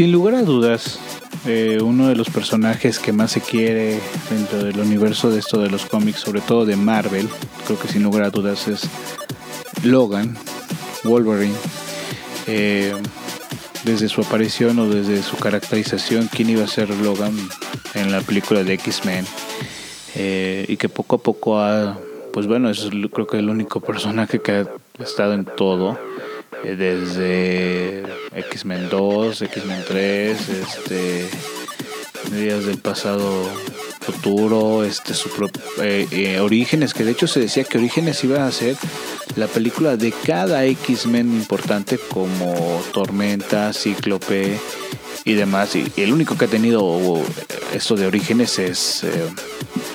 [0.00, 0.98] Sin lugar a dudas,
[1.44, 5.68] eh, uno de los personajes que más se quiere dentro del universo de esto de
[5.68, 7.28] los cómics, sobre todo de Marvel,
[7.66, 8.88] creo que sin lugar a dudas es
[9.84, 10.38] Logan,
[11.04, 11.54] Wolverine.
[12.46, 12.94] Eh,
[13.84, 17.36] desde su aparición o desde su caracterización, quién iba a ser Logan
[17.92, 19.26] en la película de X-Men.
[20.14, 21.98] Eh, y que poco a poco ha,
[22.32, 25.98] pues bueno, es creo que el único personaje que ha estado en todo
[26.64, 28.02] desde
[28.34, 31.28] X-Men 2, X-Men 3, este,
[32.32, 33.48] Días del pasado
[34.00, 35.28] futuro, este, su
[35.82, 38.76] eh, eh, Orígenes, que de hecho se decía que Orígenes iba a ser
[39.36, 44.58] la película de cada X-Men importante como Tormenta, Cíclope
[45.24, 45.74] y demás.
[45.76, 47.20] Y, el único que ha tenido
[47.74, 49.04] esto de Orígenes es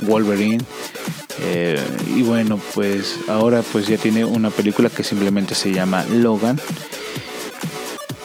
[0.01, 0.63] Wolverine.
[1.41, 1.83] Eh,
[2.15, 6.59] y bueno, pues ahora pues ya tiene una película que simplemente se llama Logan.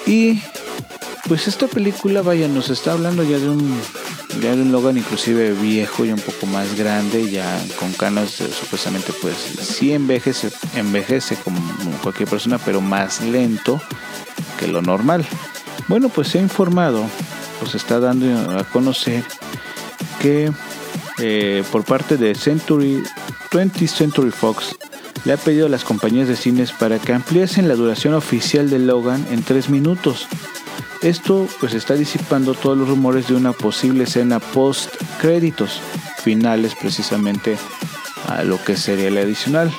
[0.07, 0.41] Y
[1.29, 3.81] pues esta película, vaya, nos está hablando ya de un
[4.41, 9.13] ya un Logan inclusive viejo y un poco más grande, ya con canas eh, supuestamente
[9.21, 11.61] pues sí envejece, envejece como
[12.03, 13.81] cualquier persona, pero más lento
[14.59, 15.27] que lo normal.
[15.89, 17.05] Bueno, pues se ha informado,
[17.59, 19.25] pues está dando a conocer
[20.21, 20.53] que
[21.21, 23.03] eh, por parte de Century
[23.51, 24.77] 20th Century Fox
[25.25, 28.79] le ha pedido a las compañías de cines para que ampliasen la duración oficial de
[28.79, 30.27] Logan en 3 minutos.
[31.03, 35.81] Esto pues está disipando todos los rumores de una posible escena post créditos
[36.23, 37.57] finales precisamente
[38.29, 39.71] a lo que sería el adicional.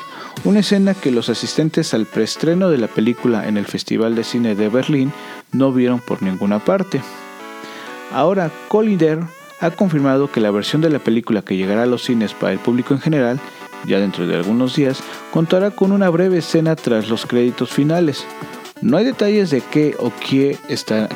[0.44, 4.56] Una escena que los asistentes al preestreno de la película en el Festival de Cine
[4.56, 5.12] de Berlín
[5.52, 7.02] no vieron por ninguna parte.
[8.12, 9.20] Ahora, Collider
[9.62, 12.60] ha confirmado que la versión de la película que llegará a los cines para el
[12.60, 13.40] público en general
[13.86, 15.02] ya dentro de algunos días,
[15.32, 18.26] contará con una breve escena tras los créditos finales.
[18.82, 20.58] No hay detalles de qué o qué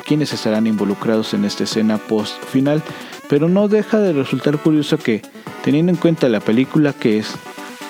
[0.04, 2.82] quiénes estarán involucrados en esta escena post final,
[3.28, 5.22] pero no deja de resultar curioso que,
[5.64, 7.34] teniendo en cuenta la película que es,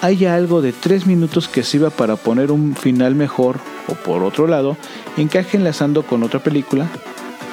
[0.01, 4.47] haya algo de 3 minutos que sirva para poner un final mejor o por otro
[4.47, 4.77] lado,
[5.17, 6.89] encaje enlazando con otra película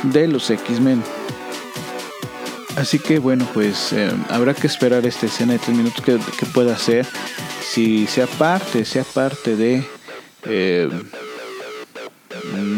[0.04, 1.02] de los X-Men.
[2.76, 6.18] Así que bueno, pues eh, habrá que esperar esta escena de tres minutos que,
[6.48, 7.06] pueda ser.
[7.62, 9.84] Si sea parte, sea parte de...
[10.46, 10.90] Eh,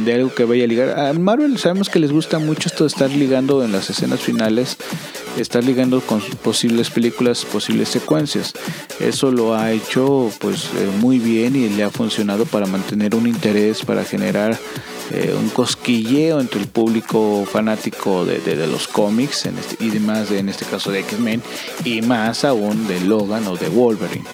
[0.06, 1.00] de algo que vaya a ligar.
[1.00, 4.78] A Marvel sabemos que les gusta mucho esto de estar ligando en las escenas finales,
[5.38, 8.54] estar ligando con posibles películas, posibles secuencias.
[9.00, 13.28] Eso lo ha hecho pues eh, muy bien y le ha funcionado para mantener un
[13.28, 14.58] interés, para generar
[15.12, 20.66] eh, un cosquilleo entre el público fanático de, los cómics este, y demás, en este
[20.66, 21.44] caso de X-Men,
[21.84, 24.26] y más aún de Logan o de Wolverine.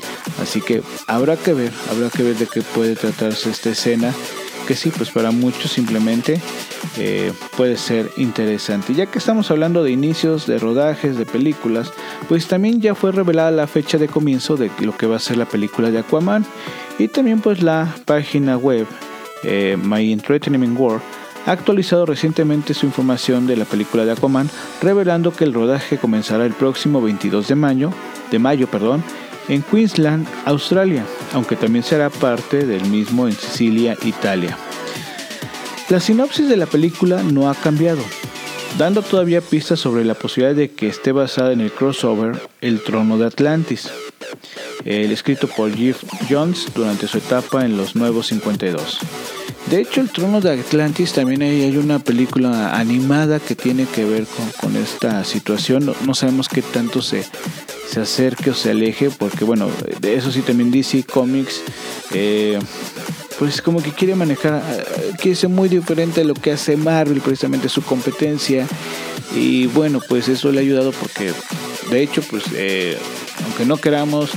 [0.42, 4.14] Así que habrá que ver, habrá que ver de qué puede tratarse esta escena,
[4.68, 6.40] que sí, pues para muchos simplemente
[6.98, 8.94] eh, puede ser interesante.
[8.94, 11.92] Ya que estamos hablando de inicios, de rodajes, de películas,
[12.28, 15.38] pues también ya fue revelada la fecha de comienzo de lo que va a ser
[15.38, 16.46] la película de Aquaman
[17.00, 18.88] y también pues la página web
[19.44, 21.02] eh, My Entertainment World,
[21.48, 24.50] ha actualizado recientemente su información de la película de Aquaman,
[24.82, 27.92] revelando que el rodaje comenzará el próximo 22 de mayo,
[28.30, 29.04] de mayo perdón,
[29.48, 34.58] en Queensland, Australia, aunque también será parte del mismo en Sicilia, Italia.
[35.90, 38.02] La sinopsis de la película no ha cambiado,
[38.78, 43.18] dando todavía pistas sobre la posibilidad de que esté basada en el crossover El Trono
[43.18, 43.90] de Atlantis,
[44.86, 49.00] el escrito por Jeff Jones durante su etapa en los Nuevos 52.
[49.68, 54.26] De hecho, El Trono de Atlantis también hay, una película animada que tiene que ver
[54.60, 55.94] con, esta situación.
[56.06, 57.26] No, sabemos qué tanto se,
[57.92, 59.70] se acerque o se aleje, porque bueno,
[60.00, 61.62] de eso sí también DC Comics,
[62.14, 62.58] eh,
[63.38, 67.20] pues como que quiere manejar, eh, quiere ser muy diferente a lo que hace Marvel,
[67.20, 68.66] precisamente su competencia.
[69.36, 71.34] Y bueno, pues eso le ha ayudado porque,
[71.90, 72.98] de hecho, pues eh,
[73.44, 74.32] aunque no queramos,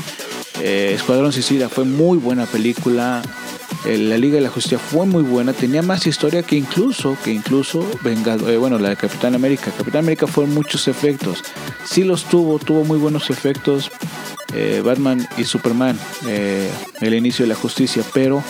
[0.60, 3.22] Escuadrón Suicida fue muy buena película
[3.84, 7.86] la Liga de la Justicia fue muy buena, tenía más historia que incluso, que incluso
[8.02, 9.70] Vengado, eh, bueno, la de Capitán América.
[9.76, 11.42] Capitán América fueron muchos efectos,
[11.84, 13.90] sí los tuvo, tuvo muy buenos efectos.
[14.56, 16.70] Eh, Batman y Superman, eh,
[17.00, 18.44] el inicio de la justicia, pero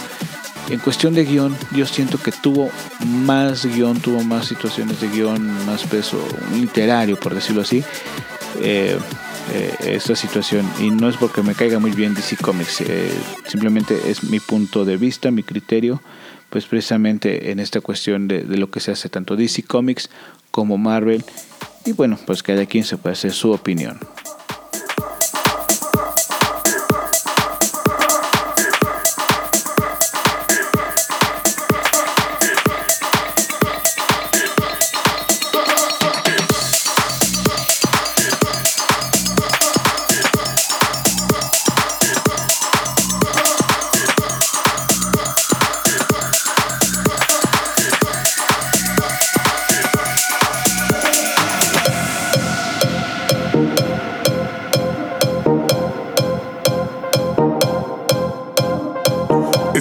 [0.68, 2.70] en cuestión de guion, yo siento que tuvo
[3.06, 6.18] más guion, tuvo más situaciones de guion, más peso
[6.52, 7.82] literario, por decirlo así.
[9.52, 13.12] Eh, esta situación y no es porque me caiga muy bien DC Comics, eh,
[13.46, 16.00] simplemente es mi punto de vista, mi criterio,
[16.48, 20.08] pues precisamente en esta cuestión de, de, lo que se hace tanto DC Comics
[20.50, 21.24] como Marvel
[21.84, 23.98] y bueno, pues cada quien se puede hacer su opinión.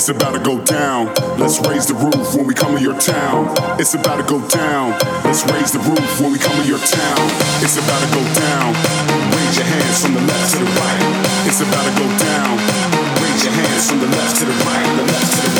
[0.03, 1.15] It's about to go down.
[1.39, 3.55] Let's raise the roof when we come to your town.
[3.79, 4.99] It's about to go down.
[5.23, 7.23] Let's raise the roof when we come to your town.
[7.63, 8.75] It's about to go down.
[9.31, 11.47] Raise your hands from the left to the right.
[11.47, 12.59] It's about to go down.
[13.23, 14.83] Raise your hands from the left to the right.
[14.83, 15.52] The left to the right.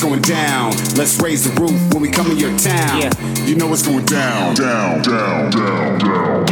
[0.00, 0.70] What's going down.
[0.96, 3.00] Let's raise the roof when we come in your town.
[3.00, 3.10] Yeah.
[3.44, 4.54] You know what's going down.
[4.54, 6.44] Down, down, down, down.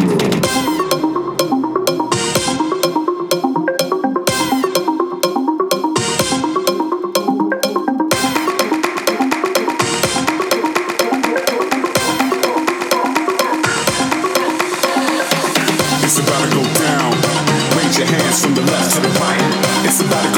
[16.04, 17.12] It's about to go down.
[17.76, 19.86] Raise your hands from the left to the right.
[19.86, 20.37] It's about to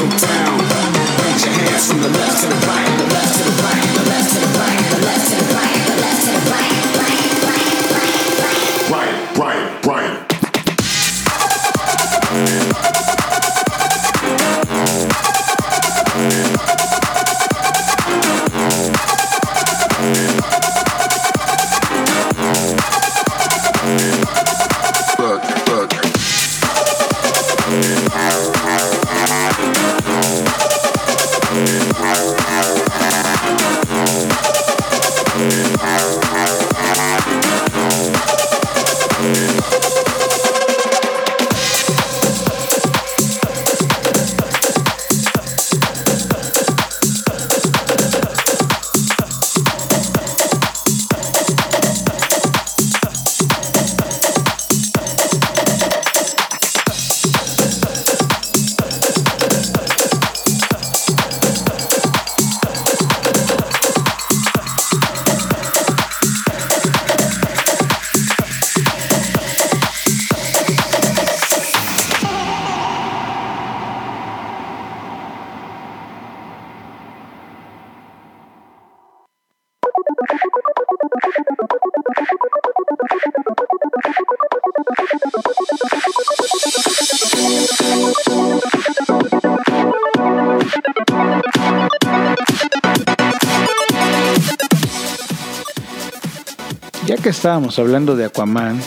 [97.41, 98.79] estábamos hablando de Aquaman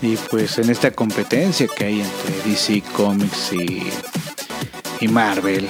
[0.00, 3.82] y pues en esta competencia que hay entre DC Comics y,
[5.00, 5.68] y Marvel,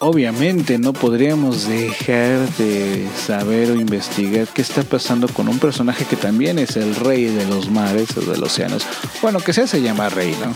[0.00, 6.16] obviamente no podríamos dejar de saber o investigar qué está pasando con un personaje que
[6.16, 8.86] también es el rey de los mares o de los océanos.
[9.22, 10.54] Bueno, que se hace llamar rey, ¿no?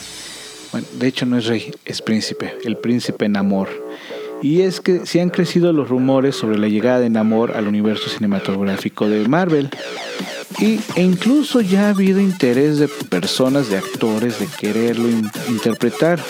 [0.72, 3.70] Bueno, de hecho no es rey, es príncipe, el príncipe Namor.
[4.42, 8.08] Y es que se han crecido los rumores sobre la llegada de Namor al universo
[8.08, 9.70] cinematográfico de Marvel.
[10.58, 16.20] Y, e incluso ya ha habido interés de personas, de actores, de quererlo in- interpretar.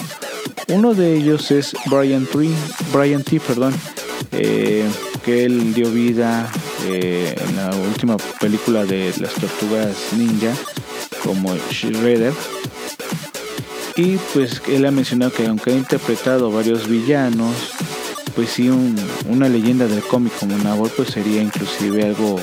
[0.68, 2.48] Uno de ellos es Brian T.
[2.92, 3.38] Brian T.
[3.40, 3.74] Perdón,
[4.32, 4.84] eh,
[5.24, 6.50] que él dio vida
[6.86, 10.52] eh, en la última película de las tortugas ninja
[11.22, 12.32] como Shredder.
[13.96, 17.54] Y pues él ha mencionado que aunque ha interpretado varios villanos,
[18.36, 18.96] pues sí, un-
[19.28, 22.42] una leyenda del cómic como Namor pues sería inclusive algo eh,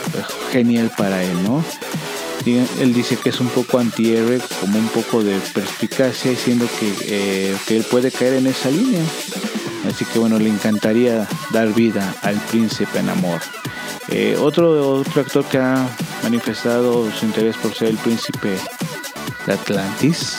[0.51, 1.63] genial para él, ¿no?
[2.45, 7.55] Él dice que es un poco antihéroe, como un poco de perspicacia, diciendo que, eh,
[7.65, 9.01] que él puede caer en esa línea.
[9.87, 13.39] Así que bueno, le encantaría dar vida al príncipe Namor.
[14.09, 15.87] Eh, otro, otro actor que ha
[16.21, 18.57] manifestado su interés por ser el príncipe
[19.45, 20.35] de Atlantis.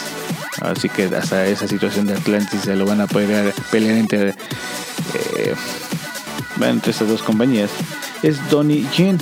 [0.61, 5.55] Así que hasta esa situación de Atlantis se lo van a pelear, pelear entre, eh,
[6.61, 7.71] entre estas dos compañías.
[8.23, 9.19] Es Donnie Yen,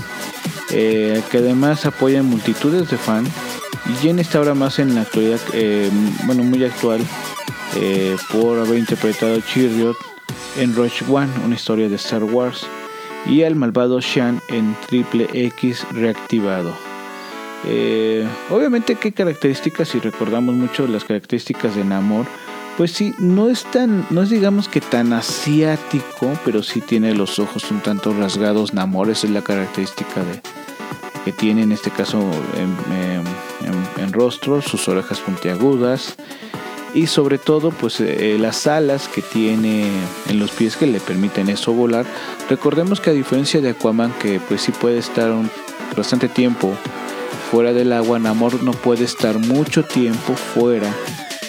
[0.70, 3.28] eh, que además apoya multitudes de fans.
[4.02, 5.90] Yen está ahora más en la actualidad, eh,
[6.24, 7.00] bueno, muy actual,
[7.76, 9.96] eh, por haber interpretado a Chirrut
[10.56, 12.66] en Rogue One, una historia de Star Wars,
[13.26, 16.91] y al malvado Shan en Triple X reactivado.
[17.64, 22.26] Eh, obviamente qué características, si recordamos mucho las características de Namor,
[22.76, 27.38] pues sí, no es tan, no es digamos que tan asiático, pero sí tiene los
[27.38, 28.72] ojos un tanto rasgados.
[28.74, 30.40] Namor, esa es la característica de,
[31.24, 32.18] que tiene en este caso
[32.56, 36.16] en, rostro, sus orejas puntiagudas
[36.92, 39.86] y sobre todo pues eh, las alas que tiene
[40.28, 42.04] en los pies que le permiten eso volar.
[42.50, 45.48] Recordemos que a diferencia de Aquaman que pues sí puede estar un,
[45.96, 46.74] bastante tiempo
[47.52, 50.92] fuera del agua, Namor no puede estar mucho tiempo fuera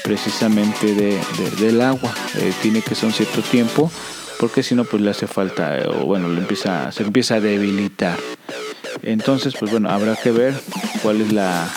[0.04, 2.14] precisamente de, de- del agua.
[2.38, 3.90] Eh, tiene que ser un cierto tiempo
[4.38, 7.40] porque si no pues le hace falta eh, o bueno le empieza se empieza a
[7.40, 8.18] debilitar.
[9.02, 10.54] Entonces pues bueno habrá que ver
[11.02, 11.70] cuál es la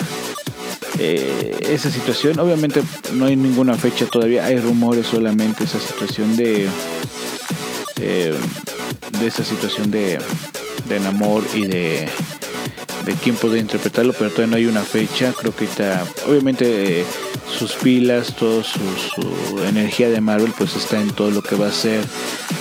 [0.98, 2.40] eh, esa situación.
[2.40, 2.82] Obviamente
[3.14, 6.68] no hay ninguna fecha todavía, hay rumores solamente esa situación de
[7.96, 10.18] de esa situación de,
[10.88, 12.08] de enamor y de,
[13.06, 15.32] de quién puede interpretarlo, pero todavía no hay una fecha.
[15.32, 17.04] Creo que está, obviamente,
[17.48, 18.82] sus pilas, toda su,
[19.66, 22.04] energía de Marvel, pues está en todo lo que va a ser,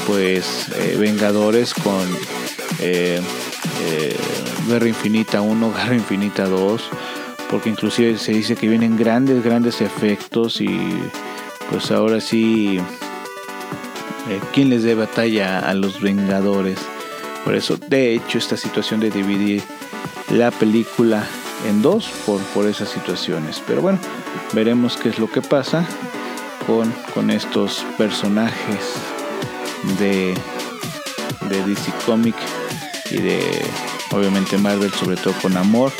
[0.07, 2.07] pues, eh, Vengadores con
[2.79, 3.19] eh,
[3.87, 4.15] eh,
[4.67, 6.81] Guerra Infinita 1, Guerra Infinita 2,
[7.49, 10.79] porque inclusive se dice que vienen grandes, grandes efectos y
[11.71, 12.77] pues ahora sí,
[14.29, 16.77] eh, ¿quién les dé batalla a los Vengadores?
[17.43, 19.63] Por eso, de hecho, esta situación de dividir
[20.31, 21.27] la película
[21.67, 23.61] en dos por, por esas situaciones.
[23.65, 23.99] Pero bueno,
[24.53, 25.85] veremos qué es lo que pasa
[26.67, 28.95] con, con estos personajes
[29.99, 30.33] de,
[31.49, 32.35] de DC Comic
[33.11, 33.41] y de
[34.11, 35.91] obviamente Marvel, sobre todo con Amor.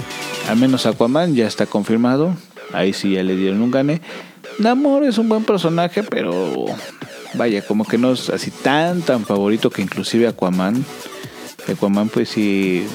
[0.49, 2.35] Al menos Aquaman ya está confirmado.
[2.73, 4.01] Ahí sí ya le dieron un gane.
[4.59, 6.65] Namor es un buen personaje, pero
[7.33, 10.85] vaya, como que no es así tan tan favorito que inclusive Aquaman.
[11.67, 12.87] Aquaman pues sí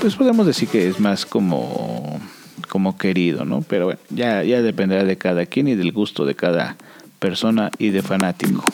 [0.00, 2.18] pues podemos decir que es más como
[2.68, 3.62] como querido, ¿no?
[3.62, 6.76] Pero bueno, ya ya dependerá de cada quien y del gusto de cada
[7.18, 8.64] persona y de fanático.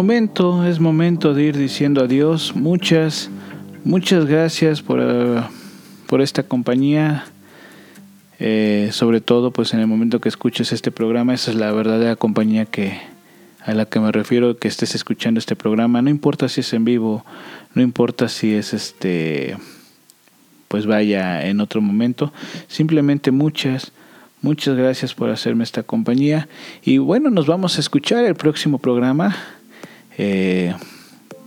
[0.00, 2.56] Momento, es momento de ir diciendo adiós.
[2.56, 3.28] Muchas,
[3.84, 5.42] muchas gracias por, eh,
[6.06, 7.26] por esta compañía.
[8.38, 12.16] Eh, sobre todo, pues en el momento que escuches este programa, esa es la verdadera
[12.16, 12.98] compañía que
[13.66, 16.00] a la que me refiero que estés escuchando este programa.
[16.00, 17.26] No importa si es en vivo,
[17.74, 19.58] no importa si es este,
[20.68, 22.32] pues vaya en otro momento.
[22.68, 23.92] Simplemente muchas,
[24.40, 26.48] muchas gracias por hacerme esta compañía.
[26.82, 29.36] Y bueno, nos vamos a escuchar el próximo programa.
[30.18, 30.74] Eh,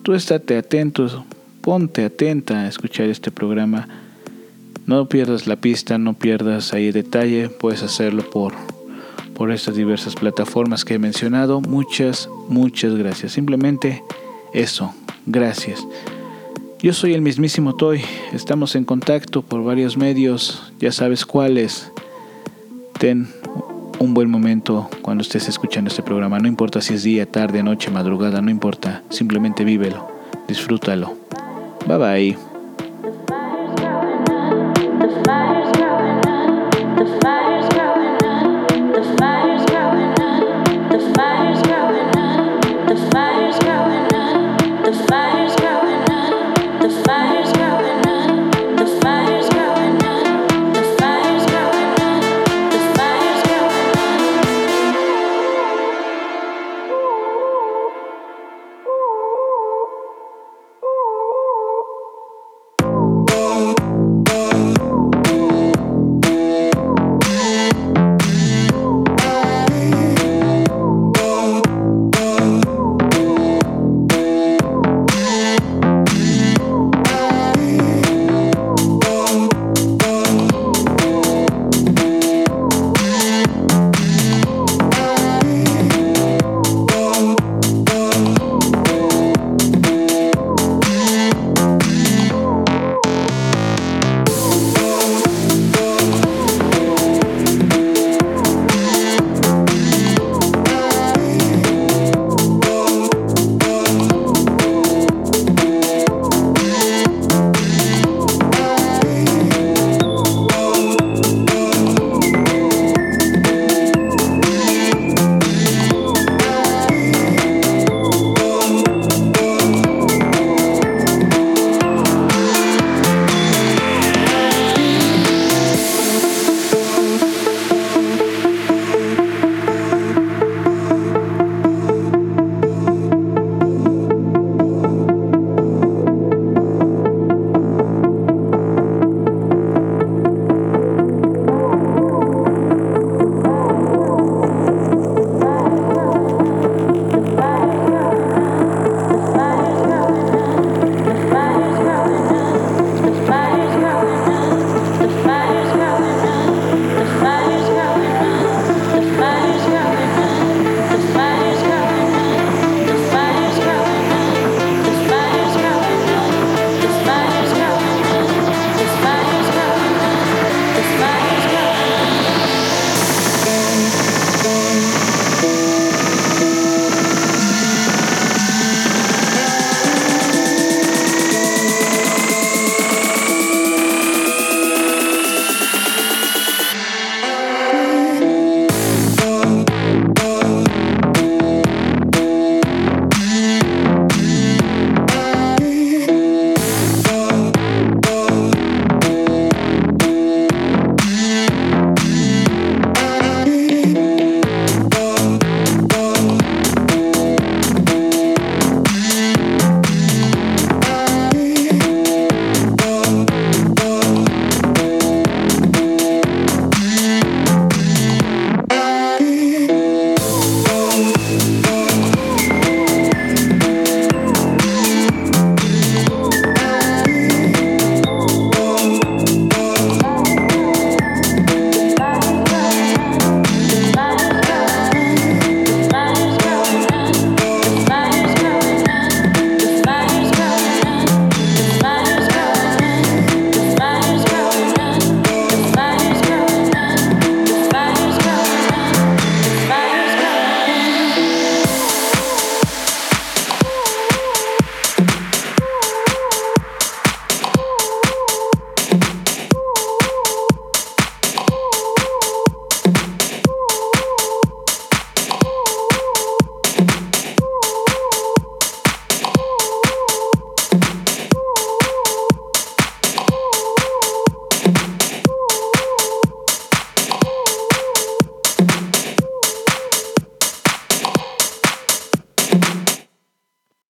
[0.02, 1.26] tú estate atento,
[1.62, 3.88] ponte atenta a escuchar este programa.
[4.86, 8.54] No pierdas la pista, no pierdas ahí detalle, puedes hacerlo por,
[9.34, 11.62] por estas diversas plataformas que he mencionado.
[11.62, 13.32] Muchas, muchas gracias.
[13.32, 14.04] Simplemente
[14.54, 14.94] eso,
[15.26, 15.86] gracias.
[16.84, 18.02] Yo soy el mismísimo Toy,
[18.34, 21.90] estamos en contacto por varios medios, ya sabes cuáles.
[23.00, 23.30] Ten
[24.00, 26.40] un buen momento cuando estés escuchando este programa.
[26.40, 29.02] No importa si es día, tarde, noche, madrugada, no importa.
[29.10, 30.08] Simplemente vívelo,
[30.48, 31.16] disfrútalo.
[31.88, 32.38] Bye bye.